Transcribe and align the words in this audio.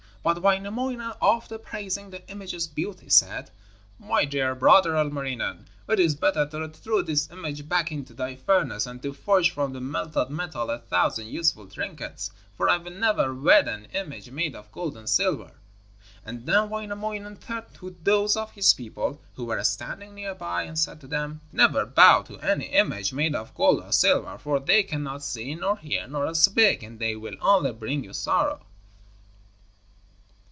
But 0.23 0.43
Wainamoinen, 0.43 1.13
after 1.19 1.57
praising 1.57 2.11
the 2.11 2.21
image's 2.29 2.67
beauty, 2.67 3.09
said: 3.09 3.49
'My 3.97 4.23
dear 4.25 4.53
brother 4.53 4.93
Ilmarinen, 4.95 5.65
it 5.89 5.99
is 5.99 6.13
better 6.13 6.45
to 6.47 6.67
throw 6.69 7.01
this 7.01 7.27
image 7.31 7.67
back 7.67 7.91
into 7.91 8.13
thy 8.13 8.35
furnace, 8.35 8.85
and 8.85 9.01
to 9.01 9.13
forge 9.13 9.49
from 9.49 9.73
the 9.73 9.81
melted 9.81 10.29
metal 10.29 10.69
a 10.69 10.77
thousand 10.77 11.29
useful 11.29 11.65
trinkets. 11.65 12.29
For 12.55 12.69
I 12.69 12.77
will 12.77 12.91
never 12.91 13.33
wed 13.33 13.67
an 13.67 13.85
image 13.93 14.29
made 14.29 14.55
of 14.55 14.71
gold 14.71 14.95
and 14.95 15.09
silver.' 15.09 15.59
And 16.23 16.45
then 16.45 16.69
Wainamoinen 16.69 17.37
turned 17.37 17.73
to 17.79 17.95
those 18.03 18.37
of 18.37 18.51
his 18.51 18.75
people 18.75 19.23
who 19.33 19.45
were 19.45 19.63
standing 19.63 20.13
near 20.13 20.35
by, 20.35 20.65
and 20.65 20.77
said 20.77 21.01
to 21.01 21.07
them: 21.07 21.41
'Never 21.51 21.83
bow 21.83 22.21
to 22.27 22.37
any 22.41 22.65
image 22.65 23.11
made 23.11 23.33
of 23.33 23.55
gold 23.55 23.81
or 23.81 23.91
silver, 23.91 24.37
for 24.37 24.59
they 24.59 24.83
cannot 24.83 25.23
see, 25.23 25.55
nor 25.55 25.77
hear, 25.79 26.07
nor 26.07 26.31
speak, 26.35 26.83
and 26.83 26.99
they 26.99 27.15
will 27.15 27.37
only 27.41 27.71
bring 27.71 28.03
you 28.03 28.13
sorrow.' 28.13 28.67